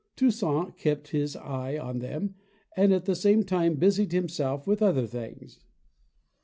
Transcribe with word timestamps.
Toussaint 0.15 0.75
kept 0.77 1.09
his 1.09 1.35
eye 1.35 1.77
on 1.77 1.99
them 1.99 2.33
and 2.75 2.91
at 2.91 3.05
the 3.05 3.13
same 3.15 3.43
time 3.43 3.75
busied 3.75 4.13
himself 4.13 4.65
with 4.65 4.81
other 4.81 5.05
things. 5.05 5.59